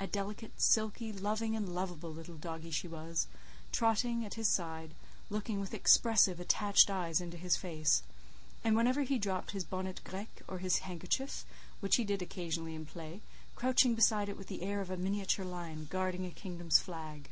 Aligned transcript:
A 0.00 0.08
delicate, 0.08 0.60
silky, 0.60 1.12
loving, 1.12 1.54
and 1.54 1.72
lovable 1.72 2.10
little 2.12 2.34
doggie 2.36 2.72
she 2.72 2.88
was, 2.88 3.28
trotting 3.70 4.24
at 4.26 4.34
his 4.34 4.48
side, 4.48 4.92
looking 5.30 5.60
with 5.60 5.72
expressive, 5.72 6.40
attached 6.40 6.90
eyes 6.90 7.20
into 7.20 7.36
his 7.36 7.56
face; 7.56 8.02
and 8.64 8.74
whenever 8.74 9.02
he 9.02 9.20
dropped 9.20 9.52
his 9.52 9.62
bonnet 9.62 10.00
grec 10.04 10.26
or 10.48 10.58
his 10.58 10.78
handkerchief, 10.78 11.44
which 11.78 11.94
he 11.94 12.02
occasionally 12.02 12.72
did 12.72 12.80
in 12.80 12.86
play, 12.86 13.20
crouching 13.54 13.94
beside 13.94 14.28
it 14.28 14.36
with 14.36 14.48
the 14.48 14.62
air 14.62 14.80
of 14.80 14.90
a 14.90 14.96
miniature 14.96 15.44
lion 15.46 15.86
guarding 15.88 16.26
a 16.26 16.32
kingdom's 16.32 16.80
flag. 16.80 17.30